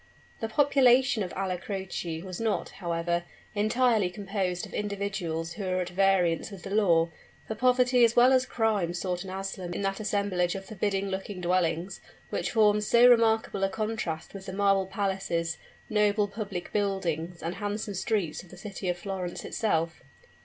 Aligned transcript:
The 0.39 0.49
population 0.49 1.21
of 1.21 1.31
Alla 1.35 1.59
Croce 1.59 2.23
was 2.23 2.41
not, 2.41 2.69
however, 2.69 3.23
entirely 3.53 4.09
composed 4.09 4.65
of 4.65 4.73
individuals 4.73 5.51
who 5.53 5.63
were 5.63 5.79
at 5.79 5.89
variance 5.89 6.49
with 6.49 6.63
the 6.63 6.71
law, 6.71 7.11
for 7.47 7.53
poverty 7.53 8.03
as 8.03 8.15
well 8.15 8.33
as 8.33 8.47
crime 8.47 8.95
sought 8.95 9.23
an 9.23 9.29
asylum 9.29 9.75
in 9.75 9.83
that 9.83 9.99
assemblage 9.99 10.55
of 10.55 10.65
forbidding 10.65 11.09
looking 11.09 11.39
dwellings, 11.39 12.01
which 12.31 12.49
formed 12.53 12.83
so 12.83 13.07
remarkable 13.07 13.63
a 13.63 13.69
contrast 13.69 14.33
with 14.33 14.47
the 14.47 14.53
marble 14.53 14.87
palaces, 14.87 15.59
noble 15.87 16.27
public 16.27 16.73
buildings, 16.73 17.43
and 17.43 17.53
handsome 17.57 17.93
streets 17.93 18.41
of 18.41 18.49
the 18.49 18.57
city 18.57 18.89
of 18.89 18.97
Florence 18.97 19.45
itself. 19.45 20.01